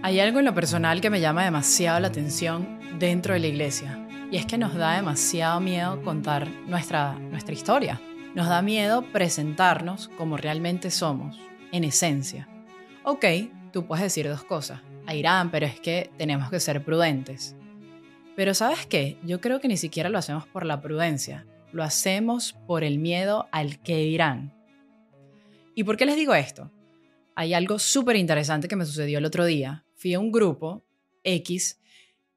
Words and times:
Hay 0.00 0.20
algo 0.20 0.38
en 0.38 0.44
lo 0.44 0.54
personal 0.54 1.00
que 1.00 1.10
me 1.10 1.20
llama 1.20 1.44
demasiado 1.44 1.98
la 1.98 2.06
atención 2.06 2.78
dentro 3.00 3.34
de 3.34 3.40
la 3.40 3.48
iglesia. 3.48 4.06
Y 4.30 4.36
es 4.36 4.46
que 4.46 4.56
nos 4.56 4.74
da 4.74 4.94
demasiado 4.94 5.60
miedo 5.60 6.00
contar 6.02 6.48
nuestra, 6.66 7.18
nuestra 7.18 7.52
historia. 7.52 8.00
Nos 8.34 8.48
da 8.48 8.62
miedo 8.62 9.02
presentarnos 9.12 10.08
como 10.16 10.36
realmente 10.36 10.92
somos, 10.92 11.40
en 11.72 11.82
esencia. 11.82 12.48
Ok, 13.02 13.24
tú 13.72 13.86
puedes 13.86 14.04
decir 14.04 14.28
dos 14.28 14.44
cosas. 14.44 14.82
Irán, 15.12 15.50
pero 15.50 15.66
es 15.66 15.80
que 15.80 16.12
tenemos 16.16 16.48
que 16.48 16.60
ser 16.60 16.84
prudentes. 16.84 17.56
Pero 18.36 18.54
sabes 18.54 18.86
qué, 18.86 19.18
yo 19.24 19.40
creo 19.40 19.60
que 19.60 19.66
ni 19.66 19.76
siquiera 19.76 20.10
lo 20.10 20.18
hacemos 20.18 20.46
por 20.46 20.64
la 20.64 20.80
prudencia, 20.80 21.44
lo 21.72 21.82
hacemos 21.82 22.52
por 22.68 22.84
el 22.84 23.00
miedo 23.00 23.48
al 23.50 23.80
que 23.80 23.96
dirán. 23.96 24.54
¿Y 25.74 25.82
por 25.82 25.96
qué 25.96 26.06
les 26.06 26.14
digo 26.14 26.34
esto? 26.34 26.70
Hay 27.34 27.52
algo 27.52 27.80
súper 27.80 28.14
interesante 28.14 28.68
que 28.68 28.76
me 28.76 28.84
sucedió 28.84 29.18
el 29.18 29.24
otro 29.24 29.44
día. 29.44 29.84
Fui 29.98 30.14
a 30.14 30.20
un 30.20 30.30
grupo 30.30 30.84
X 31.24 31.80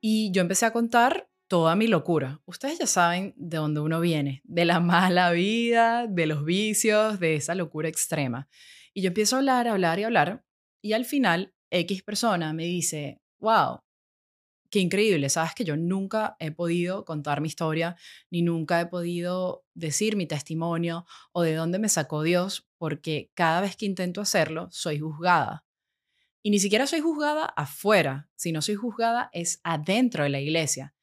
y 0.01 0.31
yo 0.31 0.41
empecé 0.41 0.65
a 0.65 0.73
contar 0.73 1.29
toda 1.47 1.75
mi 1.75 1.85
locura. 1.85 2.41
Ustedes 2.45 2.79
ya 2.79 2.87
saben 2.87 3.35
de 3.37 3.57
dónde 3.57 3.81
uno 3.81 3.99
viene, 4.01 4.41
de 4.45 4.65
la 4.65 4.79
mala 4.81 5.29
vida, 5.29 6.07
de 6.07 6.25
los 6.25 6.43
vicios, 6.43 7.19
de 7.19 7.35
esa 7.35 7.53
locura 7.53 7.87
extrema. 7.87 8.49
Y 8.95 9.03
yo 9.03 9.09
empiezo 9.09 9.35
a 9.35 9.39
hablar, 9.39 9.67
hablar 9.67 9.99
y 9.99 10.03
hablar, 10.03 10.43
y 10.81 10.93
al 10.93 11.05
final 11.05 11.53
X 11.69 12.01
persona 12.01 12.51
me 12.51 12.65
dice, 12.65 13.21
wow, 13.39 13.81
qué 14.71 14.79
increíble, 14.79 15.29
sabes 15.29 15.53
que 15.53 15.63
yo 15.63 15.77
nunca 15.77 16.35
he 16.39 16.49
podido 16.49 17.05
contar 17.05 17.41
mi 17.41 17.47
historia, 17.47 17.95
ni 18.31 18.41
nunca 18.41 18.81
he 18.81 18.87
podido 18.87 19.65
decir 19.75 20.15
mi 20.15 20.25
testimonio 20.25 21.05
o 21.31 21.43
de 21.43 21.53
dónde 21.53 21.77
me 21.77 21.89
sacó 21.89 22.23
Dios, 22.23 22.67
porque 22.79 23.29
cada 23.35 23.61
vez 23.61 23.75
que 23.75 23.85
intento 23.85 24.19
hacerlo, 24.19 24.67
soy 24.71 24.97
juzgada. 24.97 25.63
Y 26.43 26.49
ni 26.49 26.59
siquiera 26.59 26.87
soy 26.87 27.01
juzgada 27.01 27.45
afuera, 27.45 28.29
sino 28.35 28.61
soy 28.61 28.75
juzgada 28.75 29.29
es 29.33 29.59
adentro 29.63 30.23
de 30.23 30.29
la 30.29 30.39
iglesia. 30.39 30.95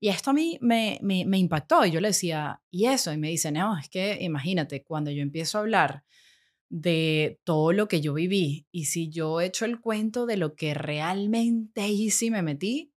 Y 0.00 0.08
esto 0.08 0.30
a 0.30 0.32
mí 0.32 0.58
me, 0.62 0.98
me, 1.02 1.38
impactó 1.38 1.84
y 1.84 1.90
yo 1.90 2.00
le 2.00 2.08
decía, 2.08 2.62
¿y 2.70 2.86
eso? 2.86 3.12
Y 3.12 3.18
me 3.18 3.28
dice, 3.28 3.52
no, 3.52 3.78
es 3.78 3.90
que 3.90 4.18
imagínate, 4.22 4.82
cuando 4.82 5.10
yo 5.10 5.20
empiezo 5.20 5.58
a 5.58 5.60
hablar 5.60 6.04
de 6.70 7.38
todo 7.44 7.72
lo 7.72 7.86
que 7.86 8.00
yo 8.00 8.14
viví 8.14 8.66
y 8.70 8.86
si 8.86 9.10
yo 9.10 9.40
echo 9.42 9.66
el 9.66 9.80
cuento 9.80 10.24
de 10.24 10.38
lo 10.38 10.54
que 10.54 10.72
realmente 10.72 11.88
hice 11.88 12.26
y 12.26 12.30
me 12.30 12.42
metí, 12.42 12.94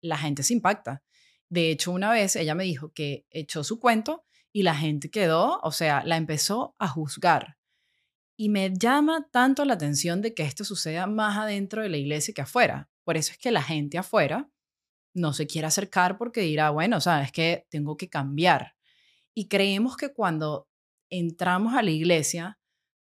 la 0.00 0.16
gente 0.16 0.44
se 0.44 0.52
impacta. 0.52 1.02
De 1.48 1.70
hecho, 1.70 1.90
una 1.90 2.12
vez 2.12 2.36
ella 2.36 2.54
me 2.54 2.64
dijo 2.64 2.92
que 2.92 3.26
echó 3.30 3.64
su 3.64 3.80
cuento 3.80 4.24
y 4.52 4.62
la 4.62 4.76
gente 4.76 5.10
quedó, 5.10 5.58
o 5.62 5.72
sea, 5.72 6.04
la 6.04 6.16
empezó 6.16 6.76
a 6.78 6.86
juzgar. 6.86 7.56
Y 8.36 8.48
me 8.48 8.72
llama 8.72 9.28
tanto 9.30 9.64
la 9.64 9.74
atención 9.74 10.20
de 10.20 10.34
que 10.34 10.42
esto 10.42 10.64
suceda 10.64 11.06
más 11.06 11.38
adentro 11.38 11.82
de 11.82 11.88
la 11.88 11.96
iglesia 11.96 12.34
que 12.34 12.42
afuera. 12.42 12.88
Por 13.04 13.16
eso 13.16 13.32
es 13.32 13.38
que 13.38 13.52
la 13.52 13.62
gente 13.62 13.98
afuera 13.98 14.50
no 15.14 15.32
se 15.32 15.46
quiere 15.46 15.68
acercar 15.68 16.18
porque 16.18 16.40
dirá, 16.40 16.70
bueno, 16.70 16.96
o 16.96 17.00
sea, 17.00 17.22
es 17.22 17.30
que 17.30 17.66
tengo 17.70 17.96
que 17.96 18.08
cambiar. 18.08 18.74
Y 19.34 19.48
creemos 19.48 19.96
que 19.96 20.12
cuando 20.12 20.68
entramos 21.10 21.74
a 21.74 21.82
la 21.82 21.90
iglesia 21.90 22.58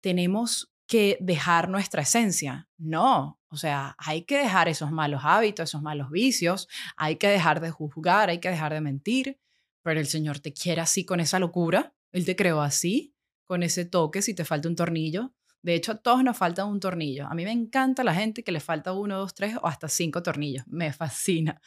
tenemos 0.01 0.71
que 0.87 1.17
dejar 1.19 1.69
nuestra 1.69 2.03
esencia. 2.03 2.69
No, 2.77 3.39
o 3.49 3.57
sea, 3.57 3.95
hay 3.97 4.23
que 4.23 4.37
dejar 4.37 4.67
esos 4.67 4.91
malos 4.91 5.21
hábitos, 5.23 5.69
esos 5.69 5.81
malos 5.81 6.11
vicios, 6.11 6.67
hay 6.95 7.15
que 7.15 7.27
dejar 7.27 7.61
de 7.61 7.71
juzgar, 7.71 8.29
hay 8.29 8.39
que 8.39 8.49
dejar 8.49 8.73
de 8.73 8.81
mentir, 8.81 9.39
pero 9.81 9.99
el 9.99 10.07
Señor 10.07 10.39
te 10.39 10.53
quiere 10.53 10.81
así 10.81 11.05
con 11.05 11.19
esa 11.19 11.39
locura, 11.39 11.95
Él 12.11 12.25
te 12.25 12.35
creó 12.35 12.61
así, 12.61 13.14
con 13.45 13.63
ese 13.63 13.85
toque, 13.85 14.21
si 14.21 14.33
te 14.33 14.45
falta 14.45 14.67
un 14.67 14.75
tornillo. 14.75 15.33
De 15.61 15.73
hecho, 15.73 15.93
a 15.93 15.97
todos 15.97 16.23
nos 16.23 16.37
falta 16.37 16.65
un 16.65 16.79
tornillo. 16.79 17.27
A 17.27 17.33
mí 17.33 17.43
me 17.43 17.51
encanta 17.51 18.03
la 18.03 18.13
gente 18.13 18.43
que 18.43 18.51
le 18.51 18.59
falta 18.59 18.93
uno, 18.93 19.17
dos, 19.17 19.33
tres 19.33 19.55
o 19.61 19.67
hasta 19.67 19.87
cinco 19.87 20.21
tornillos. 20.21 20.65
Me 20.67 20.93
fascina 20.93 21.59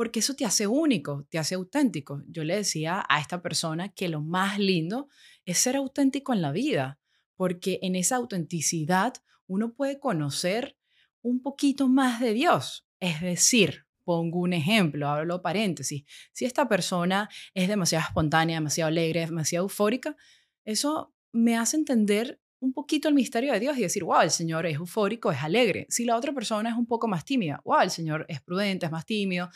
porque 0.00 0.20
eso 0.20 0.34
te 0.34 0.46
hace 0.46 0.66
único, 0.66 1.26
te 1.28 1.38
hace 1.38 1.56
auténtico. 1.56 2.22
Yo 2.26 2.42
le 2.42 2.56
decía 2.56 3.04
a 3.06 3.20
esta 3.20 3.42
persona 3.42 3.90
que 3.90 4.08
lo 4.08 4.22
más 4.22 4.58
lindo 4.58 5.08
es 5.44 5.58
ser 5.58 5.76
auténtico 5.76 6.32
en 6.32 6.40
la 6.40 6.52
vida, 6.52 6.98
porque 7.36 7.78
en 7.82 7.94
esa 7.96 8.16
autenticidad 8.16 9.12
uno 9.46 9.74
puede 9.74 10.00
conocer 10.00 10.78
un 11.20 11.42
poquito 11.42 11.86
más 11.86 12.18
de 12.18 12.32
Dios. 12.32 12.86
Es 12.98 13.20
decir, 13.20 13.84
pongo 14.02 14.38
un 14.38 14.54
ejemplo, 14.54 15.06
hablo 15.06 15.42
paréntesis, 15.42 16.04
si 16.32 16.46
esta 16.46 16.66
persona 16.66 17.28
es 17.52 17.68
demasiado 17.68 18.06
espontánea, 18.06 18.56
demasiado 18.56 18.88
alegre, 18.88 19.20
demasiado 19.20 19.66
eufórica, 19.66 20.16
eso 20.64 21.14
me 21.32 21.56
hace 21.56 21.76
entender 21.76 22.40
un 22.60 22.72
poquito 22.72 23.08
el 23.08 23.14
misterio 23.14 23.52
de 23.52 23.60
Dios 23.60 23.78
y 23.78 23.82
decir, 23.82 24.04
wow, 24.04 24.20
el 24.20 24.30
Señor 24.30 24.66
es 24.66 24.76
eufórico, 24.76 25.32
es 25.32 25.42
alegre. 25.42 25.86
Si 25.88 26.04
la 26.04 26.16
otra 26.16 26.32
persona 26.32 26.70
es 26.70 26.76
un 26.76 26.86
poco 26.86 27.08
más 27.08 27.24
tímida, 27.24 27.60
wow, 27.64 27.80
el 27.80 27.90
Señor 27.90 28.26
es 28.28 28.40
prudente, 28.42 28.86
es 28.86 28.92
más 28.92 29.06
tímido, 29.06 29.50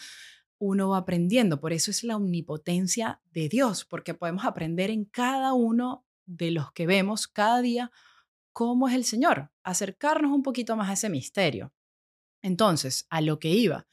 uno 0.59 0.89
va 0.89 0.99
aprendiendo. 0.99 1.61
Por 1.61 1.73
eso 1.73 1.91
es 1.91 2.03
la 2.03 2.17
omnipotencia 2.17 3.21
de 3.31 3.49
Dios, 3.49 3.85
porque 3.85 4.15
podemos 4.15 4.45
aprender 4.45 4.91
en 4.91 5.05
cada 5.05 5.53
uno 5.53 6.07
de 6.27 6.51
los 6.51 6.73
que 6.73 6.87
vemos 6.87 7.29
cada 7.29 7.61
día 7.61 7.91
cómo 8.53 8.89
es 8.89 8.95
el 8.95 9.05
Señor, 9.05 9.51
acercarnos 9.63 10.31
un 10.33 10.43
poquito 10.43 10.77
más 10.77 10.89
a 10.89 10.95
ese 10.95 11.11
misterio. 11.11 11.75
Entonces, 12.41 13.07
a 13.11 13.21
lo 13.21 13.39
que 13.39 13.51
iba, 13.51 13.87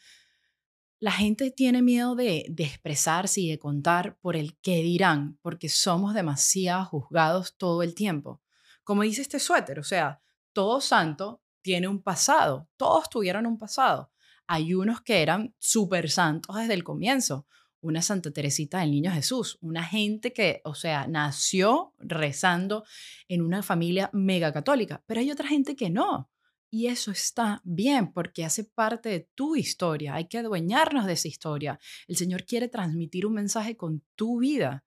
la 1.01 1.11
gente 1.11 1.51
tiene 1.51 1.81
miedo 1.81 2.15
de, 2.15 2.45
de, 2.47 2.63
expresarse 2.63 3.41
y 3.41 3.49
de 3.49 3.59
contar 3.59 4.17
por 4.21 4.37
el 4.37 4.57
qué 4.61 4.77
dirán, 4.77 5.37
porque 5.41 5.67
somos 5.67 6.13
demasiado 6.13 6.85
juzgados 6.85 7.57
todo 7.57 7.83
el 7.83 7.93
tiempo. 7.93 8.41
Como 8.85 9.01
dice 9.01 9.21
este 9.21 9.39
suéter, 9.39 9.79
o 9.79 9.83
sea, 9.83 10.21
todo 10.53 10.79
santo 10.79 11.41
tiene 11.61 11.89
un 11.89 12.01
pasado, 12.01 12.69
todos 12.77 13.09
tuvieron 13.09 13.45
un 13.45 13.57
pasado 13.57 14.11
hay 14.53 14.73
unos 14.73 14.99
que 14.99 15.21
eran 15.21 15.55
súper 15.59 16.09
santos 16.09 16.57
desde 16.57 16.73
el 16.73 16.83
comienzo. 16.83 17.47
Una 17.79 18.01
Santa 18.01 18.31
Teresita 18.31 18.81
del 18.81 18.91
Niño 18.91 19.09
Jesús, 19.09 19.57
una 19.61 19.81
gente 19.81 20.33
que, 20.33 20.59
o 20.65 20.75
sea, 20.75 21.07
nació 21.07 21.93
rezando 21.99 22.83
en 23.29 23.41
una 23.41 23.63
familia 23.63 24.09
mega 24.11 24.51
católica, 24.51 25.01
pero 25.07 25.21
hay 25.21 25.31
otra 25.31 25.47
gente 25.47 25.77
que 25.77 25.89
no. 25.89 26.29
Y 26.73 26.87
eso 26.87 27.11
está 27.11 27.61
bien 27.65 28.13
porque 28.13 28.45
hace 28.45 28.63
parte 28.63 29.09
de 29.09 29.29
tu 29.35 29.57
historia. 29.57 30.15
Hay 30.15 30.29
que 30.29 30.37
adueñarnos 30.37 31.05
de 31.05 31.13
esa 31.13 31.27
historia. 31.27 31.77
El 32.07 32.15
Señor 32.15 32.45
quiere 32.45 32.69
transmitir 32.69 33.25
un 33.25 33.33
mensaje 33.33 33.75
con 33.75 34.01
tu 34.15 34.39
vida. 34.39 34.85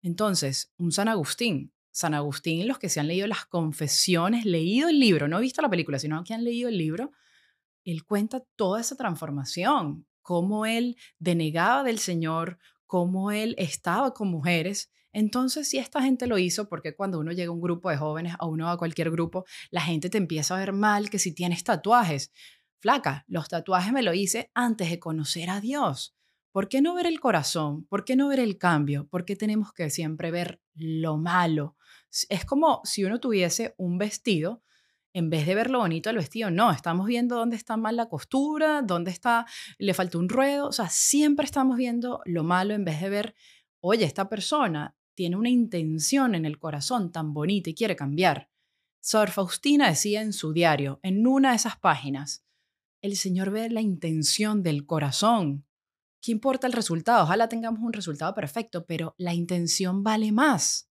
Entonces, 0.00 0.72
un 0.78 0.92
San 0.92 1.08
Agustín. 1.08 1.72
San 1.90 2.14
Agustín, 2.14 2.68
los 2.68 2.78
que 2.78 2.88
se 2.88 3.00
han 3.00 3.08
leído 3.08 3.26
las 3.26 3.44
confesiones, 3.46 4.46
leído 4.46 4.88
el 4.88 5.00
libro, 5.00 5.26
no 5.26 5.38
he 5.38 5.42
visto 5.42 5.60
la 5.60 5.68
película, 5.68 5.98
sino 5.98 6.22
que 6.22 6.34
han 6.34 6.44
leído 6.44 6.68
el 6.68 6.78
libro, 6.78 7.10
él 7.84 8.04
cuenta 8.04 8.40
toda 8.56 8.80
esa 8.80 8.96
transformación, 8.96 10.06
cómo 10.22 10.66
él 10.66 10.96
denegaba 11.18 11.82
del 11.82 11.98
Señor, 11.98 12.58
cómo 12.86 13.32
él 13.32 13.54
estaba 13.58 14.14
con 14.14 14.28
mujeres. 14.28 14.90
Entonces, 15.12 15.68
si 15.68 15.78
esta 15.78 16.02
gente 16.02 16.26
lo 16.26 16.38
hizo, 16.38 16.68
porque 16.68 16.94
cuando 16.94 17.18
uno 17.18 17.32
llega 17.32 17.50
a 17.50 17.54
un 17.54 17.60
grupo 17.60 17.90
de 17.90 17.96
jóvenes 17.96 18.34
o 18.40 18.48
uno 18.48 18.70
a 18.70 18.78
cualquier 18.78 19.10
grupo, 19.10 19.44
la 19.70 19.82
gente 19.82 20.10
te 20.10 20.18
empieza 20.18 20.54
a 20.54 20.58
ver 20.58 20.72
mal 20.72 21.10
que 21.10 21.18
si 21.18 21.34
tienes 21.34 21.64
tatuajes. 21.64 22.32
Flaca, 22.80 23.24
los 23.28 23.48
tatuajes 23.48 23.92
me 23.92 24.02
lo 24.02 24.14
hice 24.14 24.50
antes 24.54 24.90
de 24.90 24.98
conocer 24.98 25.50
a 25.50 25.60
Dios. 25.60 26.16
¿Por 26.50 26.68
qué 26.68 26.82
no 26.82 26.94
ver 26.94 27.06
el 27.06 27.20
corazón? 27.20 27.84
¿Por 27.86 28.04
qué 28.04 28.16
no 28.16 28.28
ver 28.28 28.40
el 28.40 28.58
cambio? 28.58 29.06
¿Por 29.08 29.24
qué 29.24 29.36
tenemos 29.36 29.72
que 29.72 29.88
siempre 29.88 30.30
ver 30.30 30.60
lo 30.74 31.16
malo? 31.16 31.76
Es 32.28 32.44
como 32.44 32.80
si 32.84 33.04
uno 33.04 33.20
tuviese 33.20 33.74
un 33.78 33.98
vestido 33.98 34.62
en 35.14 35.30
vez 35.30 35.46
de 35.46 35.54
ver 35.54 35.70
lo 35.70 35.78
bonito 35.80 36.08
del 36.08 36.16
vestido, 36.18 36.50
no, 36.50 36.70
estamos 36.72 37.06
viendo 37.06 37.36
dónde 37.36 37.56
está 37.56 37.76
mal 37.76 37.96
la 37.96 38.08
costura, 38.08 38.82
dónde 38.82 39.10
está, 39.10 39.46
le 39.78 39.94
falta 39.94 40.18
un 40.18 40.28
ruedo, 40.28 40.68
o 40.68 40.72
sea, 40.72 40.88
siempre 40.88 41.44
estamos 41.44 41.76
viendo 41.76 42.20
lo 42.24 42.44
malo 42.44 42.72
en 42.74 42.84
vez 42.84 43.00
de 43.00 43.10
ver, 43.10 43.34
oye, 43.80 44.04
esta 44.04 44.28
persona 44.28 44.96
tiene 45.22 45.36
una 45.36 45.50
intención 45.50 46.34
en 46.34 46.44
el 46.44 46.58
corazón 46.58 47.12
tan 47.12 47.32
bonita 47.32 47.70
y 47.70 47.76
quiere 47.76 47.94
cambiar. 47.94 48.50
Sor 48.98 49.30
Faustina 49.30 49.88
decía 49.88 50.20
en 50.20 50.32
su 50.32 50.52
diario, 50.52 50.98
en 51.04 51.24
una 51.28 51.50
de 51.50 51.56
esas 51.58 51.76
páginas, 51.76 52.44
el 53.02 53.16
Señor 53.16 53.50
ve 53.50 53.70
la 53.70 53.80
intención 53.80 54.64
del 54.64 54.84
corazón. 54.84 55.64
¿Qué 56.20 56.32
importa 56.32 56.66
el 56.66 56.72
resultado? 56.72 57.22
Ojalá 57.22 57.48
tengamos 57.48 57.82
un 57.82 57.92
resultado 57.92 58.34
perfecto, 58.34 58.84
pero 58.84 59.14
la 59.16 59.32
intención 59.32 60.02
vale 60.02 60.32
más. 60.32 60.90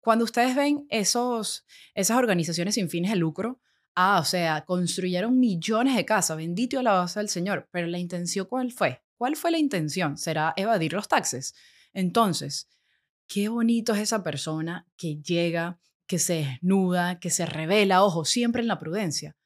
Cuando 0.00 0.24
ustedes 0.24 0.56
ven 0.56 0.86
esos, 0.88 1.66
esas 1.92 2.16
organizaciones 2.16 2.76
sin 2.76 2.88
fines 2.88 3.10
de 3.10 3.18
lucro, 3.18 3.60
ah, 3.94 4.20
o 4.20 4.24
sea, 4.24 4.64
construyeron 4.64 5.38
millones 5.38 5.96
de 5.96 6.06
casas, 6.06 6.38
bendito 6.38 6.78
a 6.78 6.82
la 6.82 6.92
base 6.92 7.20
del 7.20 7.28
Señor, 7.28 7.68
pero 7.70 7.88
la 7.88 7.98
intención, 7.98 8.46
¿cuál 8.46 8.72
fue? 8.72 9.02
¿Cuál 9.18 9.36
fue 9.36 9.50
la 9.50 9.58
intención? 9.58 10.16
¿Será 10.16 10.54
evadir 10.56 10.94
los 10.94 11.08
taxes? 11.08 11.54
Entonces, 11.92 12.70
qué 13.30 13.48
bonito 13.48 13.94
es 13.94 14.00
esa 14.00 14.24
persona 14.24 14.88
que 14.96 15.22
llega, 15.22 15.78
que 16.08 16.18
se 16.18 16.44
desnuda, 16.44 17.20
que 17.20 17.30
se 17.30 17.46
revela, 17.46 18.02
ojo, 18.02 18.24
siempre 18.24 18.60
en 18.60 18.66
la 18.68 18.80
prudencia. 18.80 19.36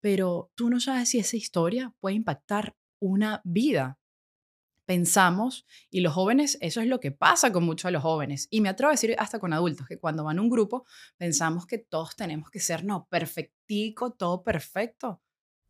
Pero 0.00 0.50
tú 0.56 0.70
no 0.70 0.80
sabes 0.80 1.10
si 1.10 1.20
esa 1.20 1.36
historia 1.36 1.94
puede 2.00 2.16
impactar 2.16 2.76
una 2.98 3.40
vida 3.44 3.98
pensamos, 4.88 5.66
y 5.90 6.00
los 6.00 6.14
jóvenes, 6.14 6.56
eso 6.62 6.80
es 6.80 6.86
lo 6.86 6.98
que 6.98 7.12
pasa 7.12 7.52
con 7.52 7.62
muchos 7.62 7.88
de 7.88 7.92
los 7.92 8.02
jóvenes, 8.02 8.48
y 8.50 8.62
me 8.62 8.70
atrevo 8.70 8.88
a 8.88 8.92
decir 8.92 9.14
hasta 9.18 9.38
con 9.38 9.52
adultos, 9.52 9.86
que 9.86 9.98
cuando 9.98 10.24
van 10.24 10.38
a 10.38 10.40
un 10.40 10.48
grupo 10.48 10.86
pensamos 11.18 11.66
que 11.66 11.76
todos 11.76 12.16
tenemos 12.16 12.50
que 12.50 12.58
ser, 12.58 12.86
no, 12.86 13.06
perfectico, 13.10 14.12
todo 14.12 14.42
perfecto. 14.42 15.20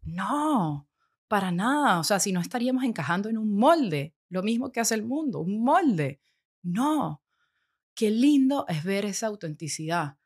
No, 0.02 0.88
para 1.26 1.50
nada. 1.50 1.98
O 1.98 2.04
sea, 2.04 2.20
si 2.20 2.30
no 2.32 2.40
estaríamos 2.40 2.84
encajando 2.84 3.28
en 3.28 3.38
un 3.38 3.56
molde, 3.56 4.14
lo 4.28 4.44
mismo 4.44 4.70
que 4.70 4.78
hace 4.78 4.94
el 4.94 5.02
mundo, 5.02 5.40
un 5.40 5.64
molde. 5.64 6.20
No. 6.62 7.20
Qué 7.98 8.12
lindo 8.12 8.64
es 8.68 8.84
ver 8.84 9.04
esa 9.06 9.26
autenticidad. 9.26 10.18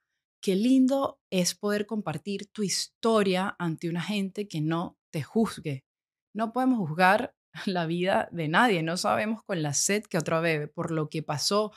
Qué 0.43 0.57
lindo 0.57 1.23
es 1.31 1.55
poder 1.55 1.87
compartir 1.87 2.47
tu 2.49 2.63
historia 2.63 3.57
ante 3.59 3.89
una 3.89 4.03
gente 4.03 4.47
que 4.47 4.61
no 4.61 4.99
te 5.09 5.23
juzgue. 5.23 5.87
No 6.35 6.53
podemos 6.53 6.87
juzgar 6.87 7.35
la 7.65 7.87
vida 7.87 8.29
de 8.31 8.49
nadie, 8.49 8.83
no 8.83 8.99
sabemos 8.99 9.43
con 9.43 9.63
la 9.63 9.73
sed 9.73 10.03
que 10.03 10.19
otra 10.19 10.41
bebe, 10.41 10.69
por 10.69 10.91
lo 10.91 11.09
que 11.09 11.23
pasó, 11.23 11.73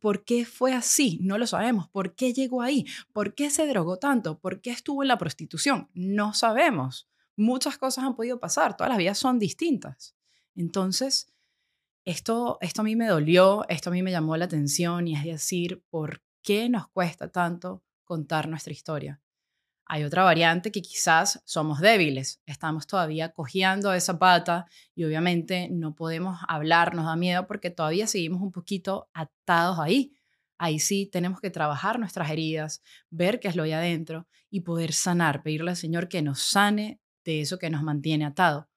por 0.00 0.24
qué 0.24 0.44
fue 0.44 0.72
así, 0.72 1.18
no 1.20 1.36
lo 1.36 1.48
sabemos, 1.48 1.88
por 1.88 2.14
qué 2.14 2.32
llegó 2.32 2.62
ahí, 2.62 2.86
por 3.12 3.34
qué 3.34 3.50
se 3.50 3.66
drogó 3.66 3.96
tanto, 3.96 4.38
por 4.38 4.60
qué 4.60 4.70
estuvo 4.70 5.02
en 5.02 5.08
la 5.08 5.18
prostitución, 5.18 5.90
no 5.94 6.32
sabemos. 6.32 7.08
Muchas 7.36 7.76
cosas 7.76 8.04
han 8.04 8.14
podido 8.14 8.38
pasar, 8.38 8.76
todas 8.76 8.88
las 8.90 8.98
vidas 8.98 9.18
son 9.18 9.40
distintas. 9.40 10.14
Entonces, 10.54 11.33
esto, 12.04 12.58
esto 12.60 12.82
a 12.82 12.84
mí 12.84 12.96
me 12.96 13.06
dolió, 13.06 13.64
esto 13.68 13.90
a 13.90 13.92
mí 13.92 14.02
me 14.02 14.10
llamó 14.10 14.36
la 14.36 14.44
atención 14.44 15.08
y 15.08 15.16
es 15.16 15.24
decir, 15.24 15.82
¿por 15.90 16.22
qué 16.42 16.68
nos 16.68 16.88
cuesta 16.88 17.30
tanto 17.30 17.82
contar 18.04 18.48
nuestra 18.48 18.72
historia? 18.72 19.20
Hay 19.86 20.04
otra 20.04 20.24
variante 20.24 20.72
que 20.72 20.80
quizás 20.80 21.42
somos 21.44 21.80
débiles, 21.80 22.40
estamos 22.46 22.86
todavía 22.86 23.32
cojeando 23.32 23.92
esa 23.92 24.18
pata 24.18 24.66
y 24.94 25.04
obviamente 25.04 25.68
no 25.70 25.94
podemos 25.94 26.40
hablar, 26.48 26.94
nos 26.94 27.04
da 27.04 27.16
miedo 27.16 27.46
porque 27.46 27.70
todavía 27.70 28.06
seguimos 28.06 28.40
un 28.40 28.50
poquito 28.50 29.10
atados 29.12 29.78
ahí. 29.78 30.14
Ahí 30.56 30.78
sí 30.78 31.06
tenemos 31.12 31.40
que 31.40 31.50
trabajar 31.50 31.98
nuestras 31.98 32.30
heridas, 32.30 32.82
ver 33.10 33.40
qué 33.40 33.48
es 33.48 33.56
lo 33.56 33.64
hay 33.64 33.72
adentro 33.72 34.26
y 34.48 34.60
poder 34.60 34.92
sanar, 34.92 35.42
pedirle 35.42 35.70
al 35.70 35.76
Señor 35.76 36.08
que 36.08 36.22
nos 36.22 36.40
sane 36.40 37.00
de 37.24 37.40
eso 37.40 37.58
que 37.58 37.70
nos 37.70 37.82
mantiene 37.82 38.24
atado. 38.24 38.68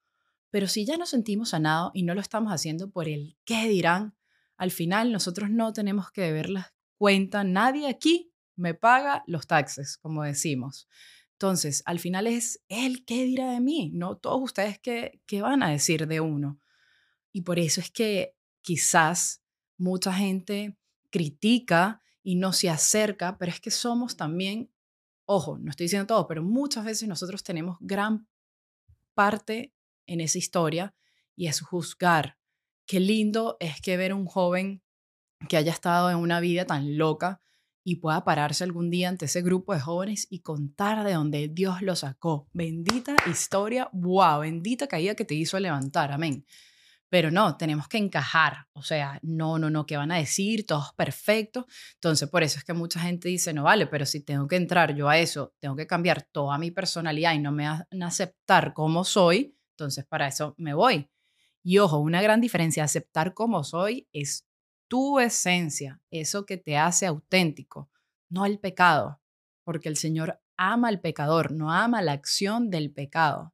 Pero 0.50 0.68
si 0.68 0.86
ya 0.86 0.98
nos 0.98 1.10
sentimos 1.10 1.50
sanados 1.50 1.92
y 1.94 2.04
no 2.04 2.16
lo 2.16 2.22
estamos 2.22 2.52
haciendo 2.52 2.90
por 2.90 3.08
el 3.08 3.38
qué 3.46 3.68
dirán, 3.68 4.16
al 4.58 4.72
final 4.72 5.12
nosotros 5.12 5.50
no 5.50 5.74
tenemos 5.74 6.12
que 6.12 6.22
deberlas 6.22 6.74
cuenta, 6.98 7.44
nadie 7.44 7.88
aquí 7.88 8.34
me 8.56 8.74
paga 8.74 9.24
los 9.28 9.48
taxes, 9.48 9.98
como 9.98 10.24
decimos. 10.24 10.88
Entonces, 11.34 11.84
al 11.86 12.00
final 12.00 12.26
es 12.26 12.64
él 12.68 13.06
qué 13.06 13.24
dirá 13.24 13.52
de 13.52 13.60
mí, 13.60 13.92
no 13.94 14.18
todos 14.18 14.42
ustedes 14.42 14.80
qué, 14.80 15.22
qué 15.28 15.42
van 15.44 15.62
a 15.62 15.70
decir 15.70 16.08
de 16.08 16.20
uno. 16.20 16.60
Y 17.32 17.42
por 17.42 17.60
eso 17.60 17.80
es 17.80 17.92
que 17.92 18.36
quizás 18.62 19.44
mucha 19.78 20.12
gente 20.12 20.76
critica 21.12 22.02
y 22.24 22.36
no 22.36 22.54
se 22.54 22.70
acerca, 22.70 23.38
pero 23.38 23.52
es 23.52 23.62
que 23.62 23.70
somos 23.70 24.18
también, 24.18 24.72
ojo, 25.26 25.60
no 25.60 25.70
estoy 25.70 25.86
diciendo 25.86 26.08
todo, 26.08 26.28
pero 26.28 26.42
muchas 26.42 26.84
veces 26.84 27.08
nosotros 27.08 27.44
tenemos 27.44 27.78
gran 27.80 28.28
parte 29.14 29.76
en 30.07 30.21
esa 30.21 30.38
historia 30.38 30.95
y 31.36 31.48
es 31.48 31.62
juzgar. 31.62 32.38
Qué 32.88 33.00
lindo 33.00 33.57
es 33.59 33.80
que 33.81 33.98
ver 33.98 34.13
un 34.13 34.25
joven 34.25 34.81
que 35.48 35.57
haya 35.57 35.71
estado 35.71 36.09
en 36.09 36.18
una 36.18 36.39
vida 36.39 36.65
tan 36.65 36.98
loca 36.98 37.42
y 37.83 37.98
pueda 37.98 38.25
pararse 38.25 38.63
algún 38.65 38.89
día 38.89 39.07
ante 39.07 39.25
ese 39.25 39.42
grupo 39.42 39.74
de 39.74 39.80
jóvenes 39.80 40.27
y 40.30 40.42
contar 40.42 41.06
de 41.06 41.13
dónde 41.13 41.48
Dios 41.48 41.81
lo 41.81 41.95
sacó. 41.95 42.50
Bendita 42.51 43.15
historia, 43.30 43.89
wow, 43.94 44.42
bendita 44.42 44.88
caída 44.88 45.15
que 45.15 45.24
te 45.24 45.36
hizo 45.36 45.57
levantar, 45.59 46.12
amén. 46.12 46.45
Pero 47.10 47.31
no, 47.31 47.56
tenemos 47.56 47.88
que 47.88 47.98
encajar, 47.98 48.68
o 48.74 48.83
sea, 48.83 49.19
no, 49.24 49.57
no, 49.57 49.69
no, 49.69 49.86
¿qué 49.86 49.95
van 49.95 50.12
a 50.12 50.18
decir? 50.18 50.65
Todos 50.65 50.92
perfectos. 50.98 51.63
Entonces, 51.94 52.30
por 52.30 52.44
eso 52.44 52.57
es 52.60 52.65
que 52.65 52.74
mucha 52.74 53.00
gente 53.00 53.30
dice, 53.30 53.53
no 53.53 53.63
vale, 53.63 53.88
pero 53.88 54.06
si 54.06 54.21
tengo 54.21 54.48
que 54.48 54.57
entrar 54.57 54.94
yo 54.94 55.07
a 55.07 55.18
eso, 55.18 55.53
tengo 55.60 55.77
que 55.77 55.88
cambiar 55.88 56.24
toda 56.24 56.57
mi 56.57 56.71
personalidad 56.71 57.33
y 57.33 57.39
no 57.39 57.53
me 57.53 57.69
van 57.69 58.03
a 58.03 58.07
aceptar 58.07 58.74
como 58.74 59.06
soy, 59.06 59.56
entonces 59.77 60.06
para 60.06 60.27
eso 60.27 60.56
me 60.57 60.74
voy. 60.74 61.07
Y 61.62 61.77
ojo, 61.77 62.00
una 62.00 62.21
gran 62.21 62.41
diferencia, 62.41 62.83
aceptar 62.83 63.35
como 63.35 63.63
soy 63.63 64.07
es 64.12 64.47
tu 64.88 65.19
esencia, 65.19 66.01
eso 66.09 66.47
que 66.47 66.57
te 66.57 66.77
hace 66.77 67.06
auténtico, 67.06 67.89
no 68.29 68.45
el 68.45 68.57
pecado, 68.57 69.21
porque 69.63 69.89
el 69.89 69.97
Señor 69.97 70.41
ama 70.56 70.88
al 70.88 71.00
pecador, 71.00 71.51
no 71.51 71.71
ama 71.71 72.01
la 72.01 72.13
acción 72.13 72.71
del 72.71 72.91
pecado. 72.91 73.53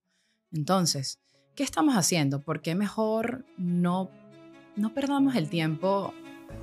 Entonces, 0.51 1.19
¿qué 1.55 1.63
estamos 1.63 1.95
haciendo? 1.95 2.39
¿Por 2.39 2.61
qué 2.61 2.73
mejor 2.73 3.45
no, 3.57 4.09
no 4.77 4.93
perdamos 4.93 5.35
el 5.35 5.49
tiempo 5.49 6.13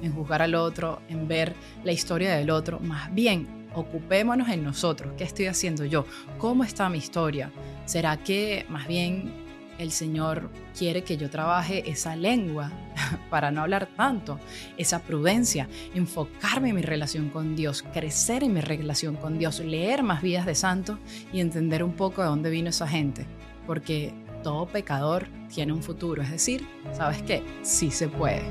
en 0.01 0.15
juzgar 0.15 0.41
al 0.41 0.55
otro, 0.55 1.03
en 1.09 1.29
ver 1.29 1.55
la 1.85 1.93
historia 1.93 2.35
del 2.35 2.49
otro? 2.49 2.79
Más 2.79 3.13
bien, 3.13 3.69
ocupémonos 3.75 4.49
en 4.49 4.65
nosotros. 4.65 5.13
¿Qué 5.19 5.25
estoy 5.25 5.47
haciendo 5.47 5.85
yo? 5.85 6.07
¿Cómo 6.39 6.65
está 6.65 6.89
mi 6.89 6.99
historia? 6.99 7.53
¿Será 7.87 8.17
que 8.23 8.65
más 8.69 8.87
bien 8.87 9.50
el 9.81 9.93
Señor 9.93 10.51
quiere 10.77 11.03
que 11.05 11.17
yo 11.17 11.31
trabaje 11.31 11.91
esa 11.91 12.15
lengua 12.15 12.71
para 13.31 13.51
no 13.51 13.63
hablar 13.63 13.89
tanto, 13.97 14.39
esa 14.77 15.01
prudencia, 15.01 15.69
enfocarme 15.95 16.69
en 16.69 16.77
mi 16.77 16.83
relación 16.83 17.31
con 17.31 17.57
Dios, 17.57 17.83
crecer 17.93 18.45
en 18.45 18.53
mi 18.53 18.61
relación 18.61 19.17
con 19.17 19.39
Dios, 19.39 19.61
leer 19.61 20.03
más 20.03 20.23
vidas 20.23 20.45
de 20.45 20.55
santos 20.55 20.99
y 21.33 21.41
entender 21.41 21.83
un 21.83 21.95
poco 21.95 22.21
de 22.21 22.29
dónde 22.29 22.51
vino 22.51 22.69
esa 22.69 22.87
gente. 22.87 23.27
Porque 23.67 24.13
todo 24.43 24.67
pecador 24.67 25.29
tiene 25.53 25.73
un 25.73 25.83
futuro, 25.83 26.23
es 26.23 26.31
decir, 26.31 26.67
¿sabes 26.93 27.23
qué? 27.23 27.43
Sí 27.63 27.91
se 27.91 28.09
puede. 28.09 28.43